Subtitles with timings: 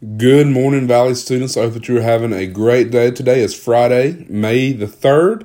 [0.00, 1.56] Good morning, Valley students.
[1.56, 3.10] I hope that you're having a great day.
[3.10, 5.44] Today is Friday, May the 3rd,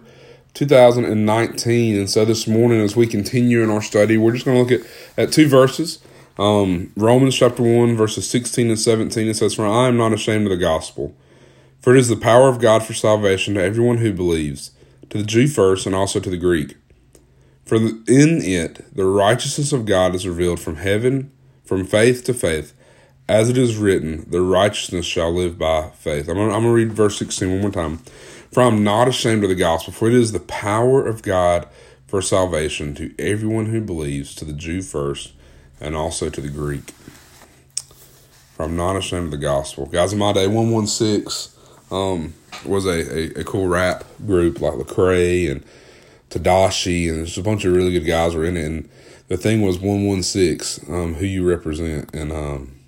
[0.54, 1.98] 2019.
[1.98, 4.86] And so this morning, as we continue in our study, we're just going to look
[4.86, 4.88] at,
[5.18, 6.04] at two verses.
[6.38, 9.28] Um, Romans chapter 1, verses 16 and 17.
[9.28, 11.16] It says, For I am not ashamed of the gospel,
[11.82, 14.70] for it is the power of God for salvation to everyone who believes,
[15.10, 16.78] to the Jew first, and also to the Greek.
[17.66, 21.32] For in it the righteousness of God is revealed from heaven,
[21.64, 22.76] from faith to faith
[23.28, 26.28] as it is written, the righteousness shall live by faith.
[26.28, 27.98] I'm going to read verse 16 one more time.
[28.52, 31.68] For I'm not ashamed of the gospel, for it is the power of God
[32.06, 35.34] for salvation to everyone who believes, to the Jew first,
[35.82, 36.92] and also to the Greek.
[38.54, 39.88] For I'm not ashamed of the gospel.
[39.88, 41.52] Guys, in my day, 116
[41.92, 45.64] um, was a, a, a, cool rap group like Lecrae and
[46.30, 48.66] Tedashii, and there's a bunch of really good guys were in it.
[48.66, 48.90] And
[49.30, 52.14] the thing was 116, um, who you represent.
[52.14, 52.83] And, um,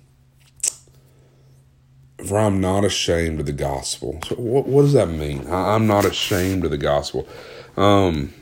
[2.24, 4.18] for I'm not ashamed of the gospel.
[4.26, 5.46] So what, what does that mean?
[5.48, 7.28] I'm not ashamed of the gospel.
[7.76, 8.32] Um,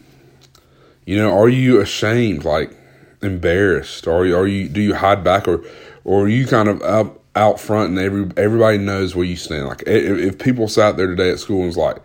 [1.04, 2.70] you know, are you ashamed, like
[3.22, 4.06] embarrassed?
[4.06, 5.64] Are you, are you, do you hide back or,
[6.04, 9.66] or are you kind of up out front and every, everybody knows where you stand?
[9.66, 11.96] Like if, if people sat there today at school and was like,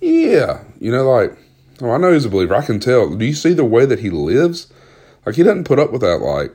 [0.00, 1.36] yeah, you know, like,
[1.82, 2.54] oh, I know he's a believer.
[2.54, 3.14] I can tell.
[3.14, 4.72] Do you see the way that he lives?
[5.26, 6.54] Like he doesn't put up with that, like,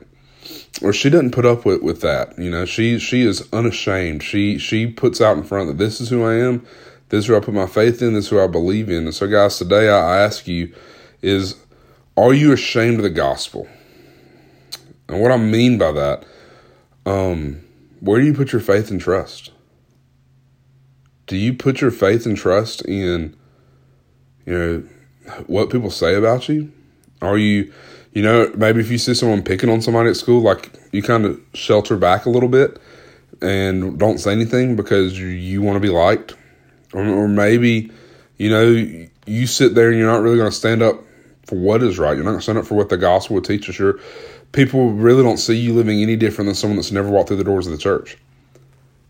[0.82, 2.38] or she doesn't put up with, with that.
[2.38, 4.22] You know, she she is unashamed.
[4.22, 6.66] She she puts out in front that this is who I am,
[7.08, 9.04] this is who I put my faith in, this is who I believe in.
[9.04, 10.74] And so, guys, today I, ask you
[11.22, 11.56] is,
[12.16, 13.68] are you ashamed of the gospel?
[15.08, 16.24] And what I mean by that,
[17.06, 17.60] um,
[18.00, 19.50] where do you put your faith and trust?
[21.26, 23.36] Do you put your faith and trust in,
[24.46, 24.84] you know,
[25.46, 26.72] what people say about you?
[27.20, 27.72] Are you
[28.12, 31.24] you know, maybe if you see someone picking on somebody at school, like you kind
[31.24, 32.80] of shelter back a little bit
[33.40, 36.34] and don't say anything because you, want to be liked.
[36.92, 37.90] Or, or maybe,
[38.38, 41.02] you know, you sit there and you're not really going to stand up
[41.44, 42.14] for what is right.
[42.14, 43.78] You're not going to stand up for what the gospel would teach us.
[43.78, 44.00] You're,
[44.52, 47.44] people really don't see you living any different than someone that's never walked through the
[47.44, 48.16] doors of the church.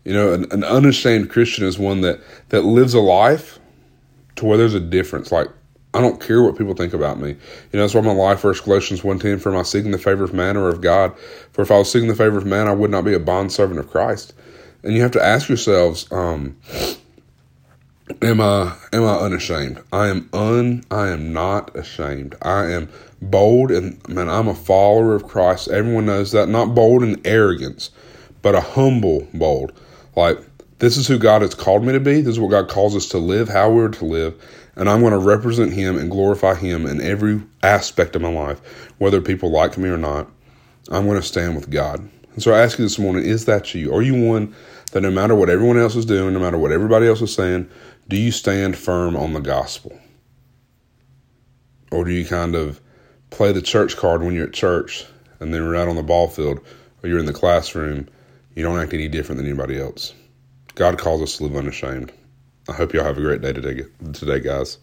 [0.03, 3.59] You know, an, an unashamed Christian is one that, that lives a life
[4.35, 5.31] to where there's a difference.
[5.31, 5.47] Like
[5.93, 7.29] I don't care what people think about me.
[7.29, 7.37] You
[7.73, 10.33] know, that's why my life verse Colossians 1.10, for am I seeking the favor of
[10.33, 11.17] man or of God?
[11.51, 13.79] For if I was seeking the favor of man, I would not be a bondservant
[13.79, 14.33] of Christ.
[14.83, 16.57] And you have to ask yourselves, um,
[18.21, 19.81] am I am I unashamed?
[19.91, 22.35] I am un I am not ashamed.
[22.41, 22.89] I am
[23.21, 25.69] bold and man, I'm a follower of Christ.
[25.69, 26.49] Everyone knows that.
[26.49, 27.89] Not bold in arrogance,
[28.41, 29.73] but a humble bold.
[30.15, 30.39] Like
[30.79, 32.21] this is who God has called me to be.
[32.21, 34.41] This is what God calls us to live, how we're to live
[34.79, 38.61] and I'm going to represent him and glorify him in every aspect of my life,
[38.97, 40.31] whether people like me or not.
[40.89, 41.99] I'm going to stand with God.
[42.33, 43.93] And so I ask you this morning, is that you?
[43.93, 44.55] Are you one
[44.93, 47.69] that no matter what everyone else is doing, no matter what everybody else is saying,
[48.07, 49.99] do you stand firm on the gospel?
[51.91, 52.79] Or do you kind of
[53.31, 55.05] play the church card when you're at church
[55.41, 56.61] and then you're out on the ball field
[57.03, 58.07] or you're in the classroom,
[58.55, 60.13] you don't act any different than anybody else?
[60.79, 62.13] God calls us to live unashamed.
[62.69, 64.77] I hope y'all have a great day today, today guys.